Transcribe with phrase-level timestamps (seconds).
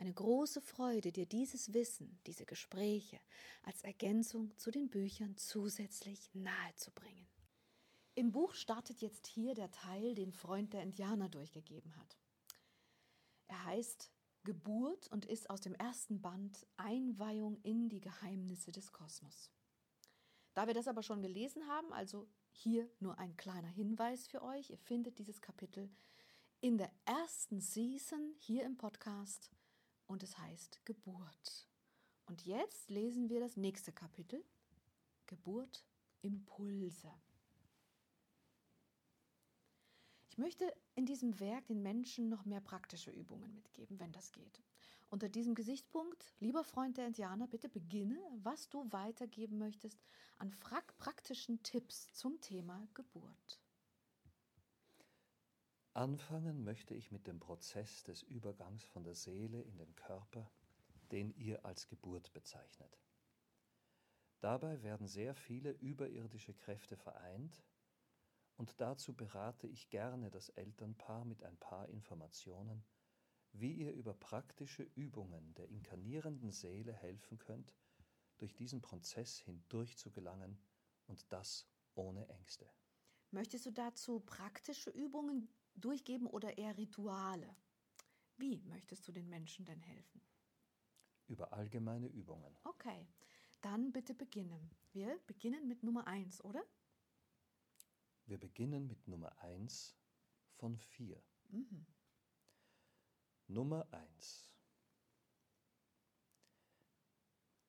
[0.00, 3.20] eine große Freude, dir dieses Wissen, diese Gespräche
[3.62, 7.28] als Ergänzung zu den Büchern zusätzlich nahezubringen.
[8.14, 12.16] Im Buch startet jetzt hier der Teil, den Freund der Indianer durchgegeben hat.
[13.46, 14.10] Er heißt
[14.44, 19.50] Geburt und ist aus dem ersten Band Einweihung in die Geheimnisse des Kosmos.
[20.54, 24.70] Da wir das aber schon gelesen haben, also hier nur ein kleiner Hinweis für euch,
[24.70, 25.90] ihr findet dieses Kapitel
[26.62, 29.50] in der ersten Season hier im Podcast
[30.10, 31.68] und es heißt Geburt.
[32.26, 34.44] Und jetzt lesen wir das nächste Kapitel,
[35.26, 35.84] Geburt
[36.20, 37.12] Impulse.
[40.28, 44.60] Ich möchte in diesem Werk den Menschen noch mehr praktische Übungen mitgeben, wenn das geht.
[45.10, 50.00] Unter diesem Gesichtspunkt, lieber Freund der Indianer, bitte beginne, was du weitergeben möchtest
[50.38, 50.50] an
[50.98, 53.60] praktischen Tipps zum Thema Geburt.
[55.92, 60.48] Anfangen möchte ich mit dem Prozess des Übergangs von der Seele in den Körper,
[61.10, 63.00] den ihr als Geburt bezeichnet.
[64.40, 67.60] Dabei werden sehr viele überirdische Kräfte vereint,
[68.56, 72.84] und dazu berate ich gerne das Elternpaar mit ein paar Informationen,
[73.52, 77.74] wie ihr über praktische Übungen der inkarnierenden Seele helfen könnt,
[78.38, 80.58] durch diesen Prozess hindurch zu gelangen
[81.06, 82.70] und das ohne Ängste.
[83.32, 85.48] Möchtest du dazu praktische Übungen
[85.80, 87.56] durchgeben oder eher Rituale?
[88.36, 90.22] Wie möchtest du den Menschen denn helfen?
[91.26, 92.56] Über allgemeine Übungen.
[92.64, 93.06] Okay,
[93.60, 94.70] dann bitte beginnen.
[94.92, 96.64] Wir beginnen mit Nummer 1, oder?
[98.26, 99.96] Wir beginnen mit Nummer 1
[100.56, 101.22] von 4.
[101.50, 101.86] Mhm.
[103.46, 104.50] Nummer 1.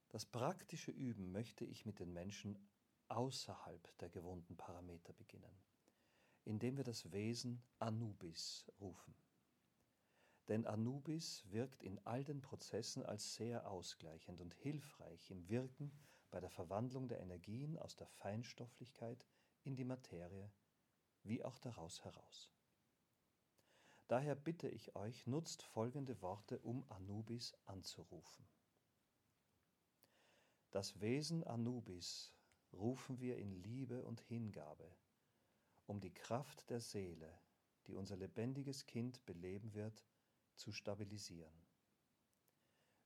[0.09, 2.69] Das praktische Üben möchte ich mit den Menschen
[3.07, 5.70] außerhalb der gewohnten Parameter beginnen
[6.45, 9.15] indem wir das Wesen Anubis rufen.
[10.47, 15.91] Denn Anubis wirkt in all den Prozessen als sehr ausgleichend und hilfreich im Wirken
[16.31, 19.27] bei der Verwandlung der Energien aus der Feinstofflichkeit
[19.63, 20.51] in die Materie,
[21.23, 22.51] wie auch daraus heraus.
[24.07, 28.45] Daher bitte ich euch, nutzt folgende Worte, um Anubis anzurufen.
[30.71, 32.33] Das Wesen Anubis
[32.73, 34.89] rufen wir in Liebe und Hingabe
[35.91, 37.37] um die Kraft der Seele,
[37.85, 40.05] die unser lebendiges Kind beleben wird,
[40.55, 41.67] zu stabilisieren.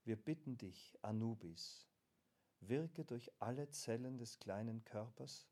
[0.04, 1.88] Wir bitten dich, Anubis,
[2.60, 5.50] wirke durch alle Zellen des kleinen Körpers,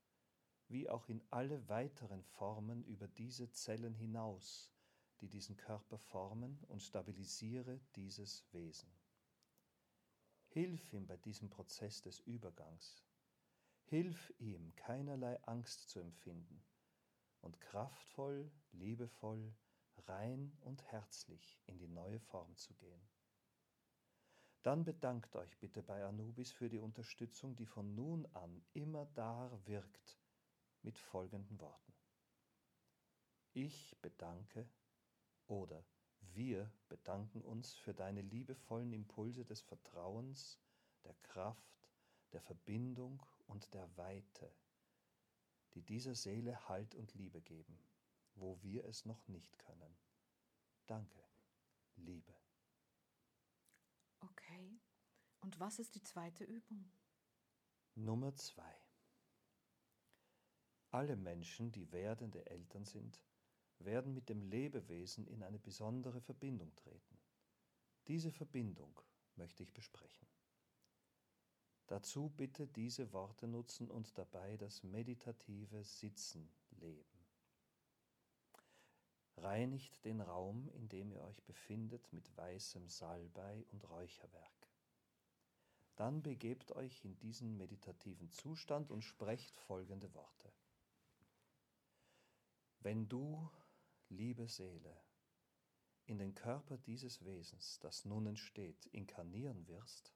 [0.68, 4.72] wie auch in alle weiteren Formen über diese Zellen hinaus,
[5.20, 8.94] die diesen Körper formen, und stabilisiere dieses Wesen.
[10.50, 13.04] Hilf ihm bei diesem Prozess des Übergangs.
[13.86, 16.64] Hilf ihm, keinerlei Angst zu empfinden
[17.44, 19.54] und kraftvoll, liebevoll,
[20.08, 23.02] rein und herzlich in die neue Form zu gehen.
[24.64, 29.52] Dann bedankt euch bitte bei Anubis für die Unterstützung, die von nun an immer da
[29.66, 30.18] wirkt,
[30.82, 31.94] mit folgenden Worten.
[33.54, 34.68] Ich bedanke
[35.48, 35.84] oder
[36.34, 40.60] wir bedanken uns für deine liebevollen Impulse des Vertrauens,
[41.04, 41.90] der Kraft,
[42.32, 44.50] der Verbindung und der Weite
[45.74, 47.80] die dieser Seele Halt und Liebe geben,
[48.36, 49.98] wo wir es noch nicht können.
[50.88, 51.24] Danke,
[51.96, 52.34] Liebe.
[54.20, 54.80] Okay.
[55.42, 56.92] Und was ist die zweite Übung?
[57.96, 58.76] Nummer zwei.
[60.90, 63.22] Alle Menschen, die werdende Eltern sind,
[63.80, 67.20] werden mit dem Lebewesen in eine besondere Verbindung treten.
[68.08, 69.02] Diese Verbindung
[69.36, 70.28] möchte ich besprechen.
[71.88, 77.14] Dazu bitte diese Worte nutzen und dabei das meditative Sitzen leben.
[79.36, 84.70] Reinigt den Raum, in dem ihr euch befindet, mit weißem Salbei und Räucherwerk.
[85.96, 90.52] Dann begebt euch in diesen meditativen Zustand und sprecht folgende Worte.
[92.80, 93.50] Wenn du,
[94.10, 94.98] liebe Seele,
[96.06, 100.14] in den Körper dieses Wesens, das nun entsteht, inkarnieren wirst,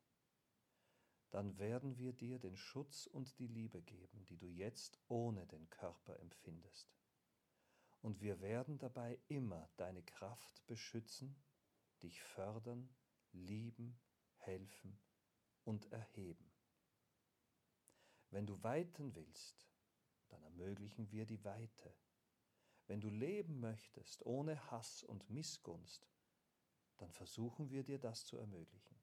[1.30, 5.70] dann werden wir dir den Schutz und die Liebe geben, die du jetzt ohne den
[5.70, 6.94] Körper empfindest.
[8.02, 11.36] Und wir werden dabei immer deine Kraft beschützen,
[12.02, 12.90] dich fördern,
[13.34, 14.00] lieben,
[14.38, 15.00] helfen
[15.64, 16.52] und erheben.
[18.30, 19.68] Wenn du weiten willst,
[20.30, 21.94] dann ermöglichen wir die Weite.
[22.88, 26.08] Wenn du leben möchtest ohne Hass und Missgunst,
[26.98, 28.97] dann versuchen wir dir das zu ermöglichen.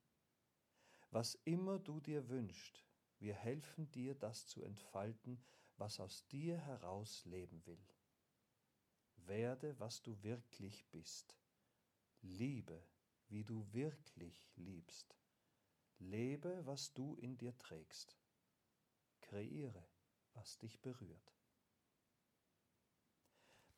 [1.15, 2.85] Was immer du dir wünschst,
[3.21, 5.41] wir helfen dir, das zu entfalten,
[5.77, 7.87] was aus dir heraus leben will.
[9.19, 11.39] Werde, was du wirklich bist.
[12.21, 12.85] Liebe,
[13.29, 15.17] wie du wirklich liebst.
[16.01, 18.19] Lebe, was du in dir trägst.
[19.21, 19.87] Kreiere,
[20.33, 21.33] was dich berührt.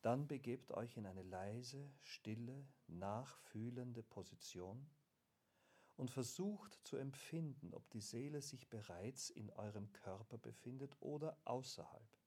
[0.01, 4.89] Dann begebt euch in eine leise, stille, nachfühlende Position
[5.97, 12.17] und versucht zu empfinden, ob die Seele sich bereits in eurem Körper befindet oder außerhalb.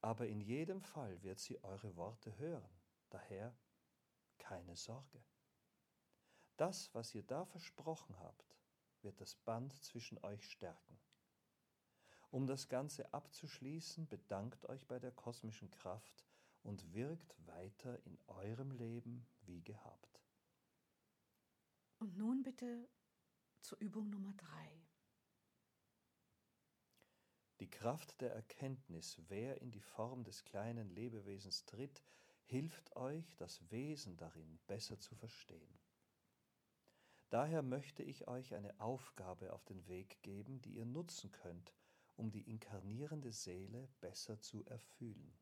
[0.00, 2.80] Aber in jedem Fall wird sie eure Worte hören,
[3.10, 3.54] daher
[4.38, 5.22] keine Sorge.
[6.56, 8.56] Das, was ihr da versprochen habt,
[9.02, 10.98] wird das Band zwischen euch stärken.
[12.30, 16.24] Um das Ganze abzuschließen, bedankt euch bei der kosmischen Kraft
[16.62, 20.21] und wirkt weiter in eurem Leben wie gehabt.
[22.02, 22.88] Und nun bitte
[23.60, 24.88] zur Übung Nummer drei.
[27.60, 32.02] Die Kraft der Erkenntnis, wer in die Form des kleinen Lebewesens tritt,
[32.42, 35.78] hilft euch, das Wesen darin besser zu verstehen.
[37.30, 41.72] Daher möchte ich euch eine Aufgabe auf den Weg geben, die ihr nutzen könnt,
[42.16, 45.38] um die inkarnierende Seele besser zu erfühlen.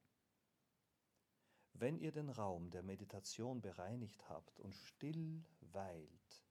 [1.73, 6.50] Wenn ihr den Raum der Meditation bereinigt habt und still weilt,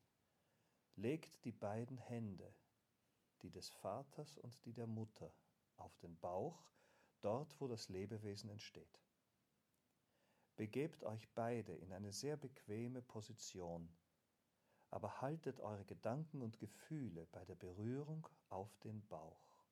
[1.00, 2.54] legt die beiden Hände,
[3.42, 5.32] die des Vaters und die der Mutter,
[5.78, 6.62] auf den Bauch,
[7.22, 9.00] dort wo das Lebewesen entsteht.
[10.58, 13.90] Begebt euch beide in eine sehr bequeme Position,
[14.90, 19.64] aber haltet eure Gedanken und Gefühle bei der Berührung auf den Bauch.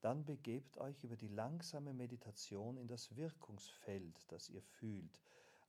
[0.00, 5.20] Dann begebt euch über die langsame Meditation in das Wirkungsfeld, das ihr fühlt.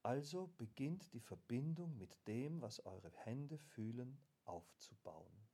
[0.06, 5.48] Also beginnt die Verbindung mit dem, was eure Hände fühlen, aufzubauen.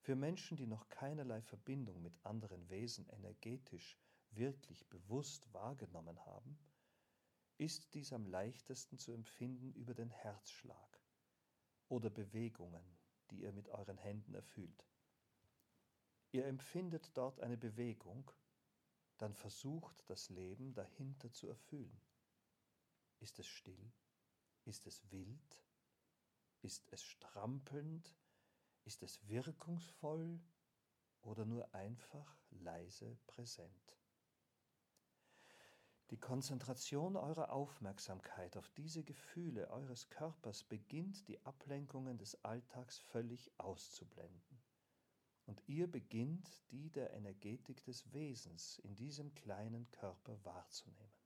[0.00, 3.96] Für Menschen, die noch keinerlei Verbindung mit anderen Wesen energetisch
[4.32, 6.58] wirklich bewusst wahrgenommen haben,
[7.58, 11.00] ist dies am leichtesten zu empfinden über den Herzschlag
[11.88, 12.98] oder Bewegungen,
[13.30, 14.84] die ihr mit euren Händen erfüllt.
[16.32, 18.28] Ihr empfindet dort eine Bewegung,
[19.18, 22.00] dann versucht das Leben dahinter zu erfüllen.
[23.22, 23.92] Ist es still?
[24.64, 25.64] Ist es wild?
[26.60, 28.12] Ist es strampelnd?
[28.84, 30.40] Ist es wirkungsvoll
[31.20, 33.96] oder nur einfach leise präsent?
[36.10, 43.52] Die Konzentration eurer Aufmerksamkeit auf diese Gefühle eures Körpers beginnt die Ablenkungen des Alltags völlig
[43.58, 44.60] auszublenden.
[45.46, 51.21] Und ihr beginnt die der Energetik des Wesens in diesem kleinen Körper wahrzunehmen.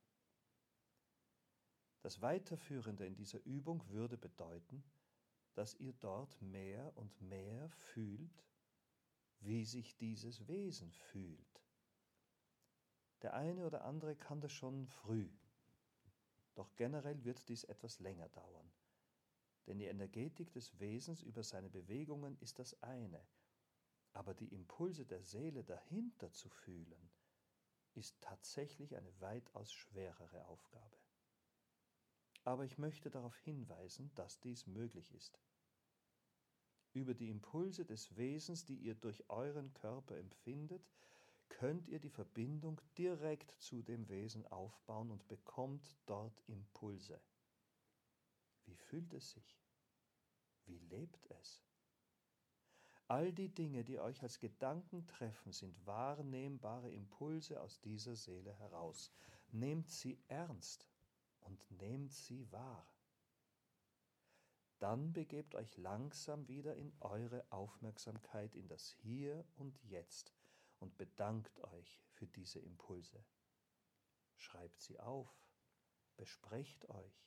[2.06, 4.84] Das Weiterführende in dieser Übung würde bedeuten,
[5.54, 8.44] dass ihr dort mehr und mehr fühlt,
[9.40, 11.64] wie sich dieses Wesen fühlt.
[13.22, 15.28] Der eine oder andere kann das schon früh,
[16.54, 18.70] doch generell wird dies etwas länger dauern,
[19.66, 23.20] denn die Energetik des Wesens über seine Bewegungen ist das eine,
[24.12, 27.10] aber die Impulse der Seele dahinter zu fühlen,
[27.94, 30.96] ist tatsächlich eine weitaus schwerere Aufgabe.
[32.46, 35.38] Aber ich möchte darauf hinweisen, dass dies möglich ist
[36.96, 40.82] über die Impulse des Wesens, die ihr durch euren Körper empfindet,
[41.48, 47.20] könnt ihr die Verbindung direkt zu dem Wesen aufbauen und bekommt dort Impulse.
[48.64, 49.60] Wie fühlt es sich?
[50.64, 51.62] Wie lebt es?
[53.08, 59.12] All die Dinge, die euch als Gedanken treffen, sind wahrnehmbare Impulse aus dieser Seele heraus.
[59.52, 60.88] Nehmt sie ernst
[61.46, 62.86] und nehmt sie wahr.
[64.78, 70.34] Dann begebt euch langsam wieder in eure Aufmerksamkeit in das Hier und Jetzt
[70.80, 73.24] und bedankt euch für diese Impulse.
[74.36, 75.34] Schreibt sie auf,
[76.18, 77.26] besprecht euch,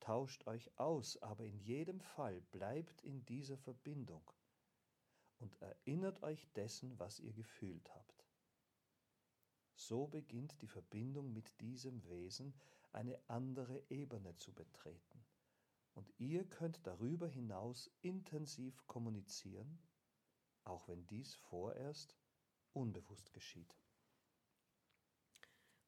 [0.00, 4.28] tauscht euch aus, aber in jedem Fall bleibt in dieser Verbindung
[5.38, 8.26] und erinnert euch dessen, was ihr gefühlt habt.
[9.74, 12.54] So beginnt die Verbindung mit diesem Wesen
[12.92, 15.24] eine andere Ebene zu betreten
[15.94, 19.78] und ihr könnt darüber hinaus intensiv kommunizieren,
[20.64, 22.16] auch wenn dies vorerst
[22.72, 23.76] unbewusst geschieht.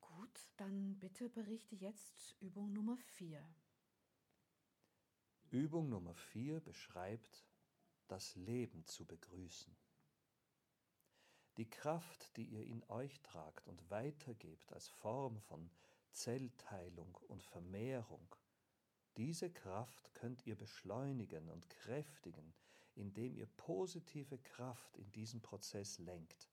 [0.00, 3.42] Gut, dann bitte berichte jetzt Übung Nummer 4.
[5.50, 7.46] Übung Nummer 4 beschreibt,
[8.08, 9.74] das Leben zu begrüßen.
[11.56, 15.70] Die Kraft, die ihr in euch tragt und weitergebt als Form von
[16.14, 18.34] Zellteilung und Vermehrung,
[19.16, 22.54] diese Kraft könnt ihr beschleunigen und kräftigen,
[22.94, 26.48] indem ihr positive Kraft in diesen Prozess lenkt.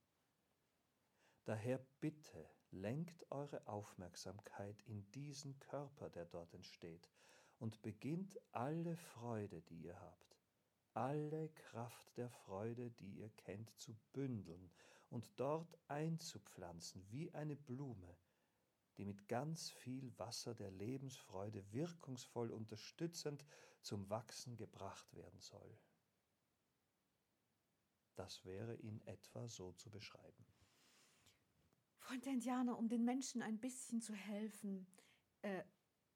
[1.46, 7.10] Daher bitte lenkt eure Aufmerksamkeit in diesen Körper, der dort entsteht,
[7.60, 10.38] und beginnt alle Freude, die ihr habt,
[10.94, 14.72] alle Kraft der Freude, die ihr kennt, zu bündeln
[15.10, 18.18] und dort einzupflanzen wie eine Blume,
[18.98, 23.46] die mit ganz viel Wasser der Lebensfreude wirkungsvoll unterstützend
[23.82, 25.78] zum Wachsen gebracht werden soll.
[28.16, 30.46] Das wäre in etwa so zu beschreiben.
[31.98, 34.88] Freund Indianer, um den Menschen ein bisschen zu helfen,
[35.42, 35.64] äh,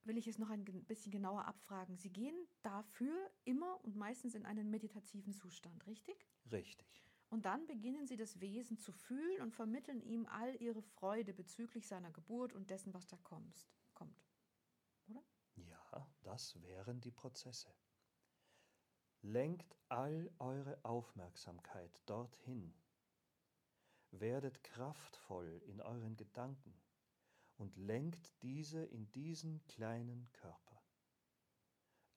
[0.03, 1.97] will ich es noch ein bisschen genauer abfragen.
[1.97, 6.27] Sie gehen dafür immer und meistens in einen meditativen Zustand, richtig?
[6.51, 7.05] Richtig.
[7.35, 11.85] Und dann beginnen sie das Wesen zu fühlen und vermitteln ihm all ihre Freude bezüglich
[11.85, 13.67] seiner Geburt und dessen, was da kommt.
[13.93, 14.25] kommt.
[15.09, 15.21] Oder?
[15.55, 17.75] Ja, das wären die Prozesse.
[19.19, 22.73] Lenkt all eure Aufmerksamkeit dorthin.
[24.11, 26.73] Werdet kraftvoll in euren Gedanken
[27.57, 30.81] und lenkt diese in diesen kleinen Körper.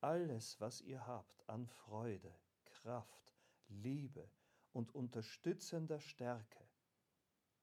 [0.00, 2.32] Alles, was ihr habt an Freude,
[2.66, 3.34] Kraft,
[3.66, 4.30] Liebe
[4.78, 6.64] und unterstützender Stärke,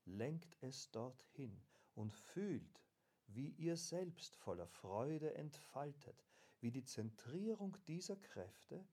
[0.03, 2.84] lenkt es dorthin und fühlt,
[3.27, 6.25] wie ihr selbst voller Freude entfaltet,
[6.60, 8.86] wie die Zentrierung dieser Kräfte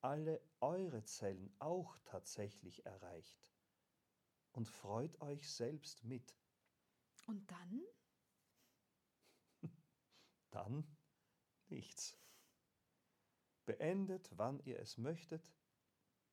[0.00, 3.48] alle eure Zellen auch tatsächlich erreicht.
[4.50, 6.36] Und freut euch selbst mit.
[7.28, 7.84] Und dann?
[10.50, 10.96] Dann
[11.68, 12.18] nichts.
[13.66, 15.48] Beendet, wann ihr es möchtet,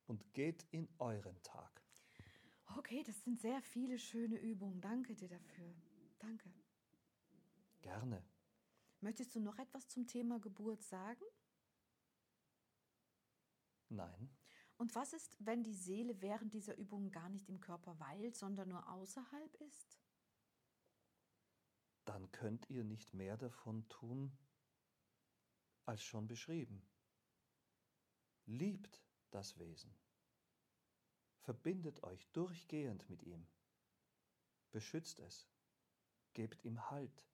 [0.08, 1.82] und geht in euren Tag.
[2.78, 4.82] Okay, das sind sehr viele schöne Übungen.
[4.82, 5.74] Danke dir dafür.
[6.20, 6.52] Danke.
[7.82, 8.24] Gerne.
[9.02, 11.24] Möchtest du noch etwas zum Thema Geburt sagen?
[13.90, 14.36] Nein.
[14.78, 18.70] Und was ist, wenn die Seele während dieser Übung gar nicht im Körper weilt, sondern
[18.70, 20.00] nur außerhalb ist?
[22.04, 24.38] Dann könnt ihr nicht mehr davon tun,
[25.86, 26.84] als schon beschrieben.
[28.46, 29.94] Liebt das Wesen.
[31.40, 33.48] Verbindet euch durchgehend mit ihm.
[34.72, 35.48] Beschützt es.
[36.34, 37.26] Gebt ihm Halt,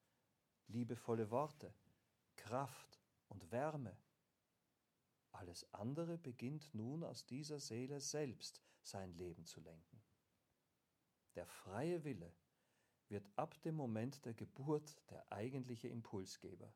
[0.67, 1.73] liebevolle Worte,
[2.35, 3.97] Kraft und Wärme.
[5.31, 10.03] Alles andere beginnt nun aus dieser Seele selbst sein Leben zu lenken.
[11.35, 12.33] Der freie Wille
[13.07, 16.73] wird ab dem Moment der Geburt der eigentliche Impulsgeber,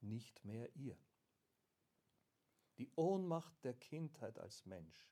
[0.00, 0.98] nicht mehr ihr.
[2.78, 5.10] Die Ohnmacht der Kindheit als Mensch,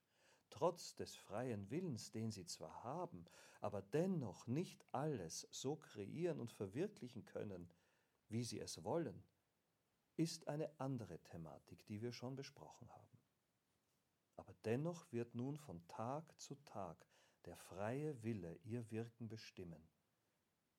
[0.50, 3.24] trotz des freien Willens, den sie zwar haben,
[3.60, 7.70] aber dennoch nicht alles so kreieren und verwirklichen können,
[8.28, 9.24] wie sie es wollen,
[10.16, 13.18] ist eine andere Thematik, die wir schon besprochen haben.
[14.36, 17.06] Aber dennoch wird nun von Tag zu Tag
[17.46, 19.88] der freie Wille ihr Wirken bestimmen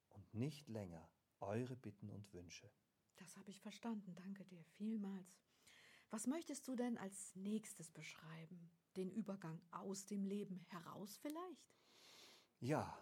[0.09, 2.71] und nicht länger eure Bitten und Wünsche.
[3.17, 5.44] Das habe ich verstanden, danke dir vielmals.
[6.09, 8.71] Was möchtest du denn als nächstes beschreiben?
[8.95, 11.75] Den Übergang aus dem Leben heraus vielleicht?
[12.59, 12.97] Ja.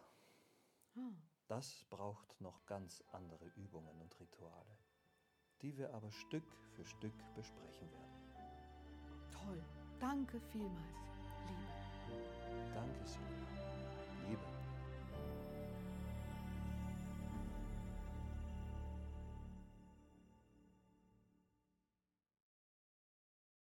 [0.95, 1.11] Ah.
[1.47, 4.77] Das braucht noch ganz andere Übungen und Rituale,
[5.61, 6.43] die wir aber Stück
[6.75, 9.31] für Stück besprechen werden.
[9.31, 9.63] Toll.
[9.99, 10.97] Danke vielmals,
[11.47, 12.73] Liebe.
[12.73, 14.29] Danke, Sonja.
[14.29, 14.52] Liebe.